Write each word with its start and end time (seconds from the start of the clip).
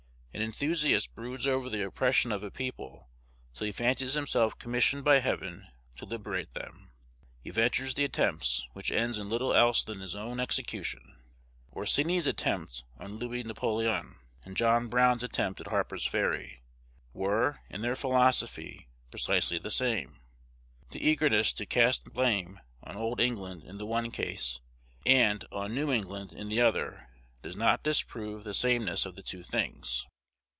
An 0.33 0.41
enthusiast 0.41 1.13
broods 1.13 1.45
over 1.45 1.69
the 1.69 1.85
oppression 1.85 2.31
of 2.31 2.41
a 2.41 2.49
people 2.49 3.09
till 3.53 3.65
he 3.65 3.73
fancies 3.73 4.13
himself 4.13 4.57
commissioned 4.57 5.03
by 5.03 5.19
Heaven 5.19 5.67
to 5.97 6.05
liberate 6.05 6.51
them. 6.53 6.91
He 7.43 7.49
ventures 7.49 7.93
the 7.95 8.05
attempt, 8.05 8.63
which 8.71 8.91
ends 8.91 9.19
in 9.19 9.27
little 9.27 9.53
else 9.53 9.83
than 9.83 9.95
in 9.95 10.01
his 10.01 10.15
own 10.15 10.39
execution. 10.39 11.21
Orsini's 11.73 12.27
attempt 12.27 12.85
on 12.97 13.17
Louis 13.17 13.43
Napoleon, 13.43 14.19
and 14.45 14.55
John 14.55 14.87
Brown's 14.87 15.21
attempt 15.21 15.59
at 15.59 15.67
Harper's 15.67 16.05
Ferry, 16.07 16.63
were, 17.13 17.59
in 17.69 17.81
their 17.81 17.97
philosophy, 17.97 18.87
precisely 19.11 19.59
the 19.59 19.69
same. 19.69 20.21
The 20.91 21.05
eagerness 21.05 21.51
to 21.51 21.65
cast 21.65 22.05
blame 22.05 22.61
on 22.81 22.95
old 22.95 23.19
England 23.19 23.65
in 23.65 23.77
the 23.79 23.85
one 23.85 24.11
case, 24.11 24.61
and 25.05 25.43
on 25.51 25.75
New 25.75 25.91
England 25.91 26.31
in 26.31 26.47
the 26.47 26.61
other, 26.61 27.09
does 27.41 27.57
not 27.57 27.83
disprove 27.83 28.45
the 28.45 28.53
sameness 28.53 29.05
of 29.05 29.15
the 29.15 29.23
two 29.23 29.43
things. 29.43 30.07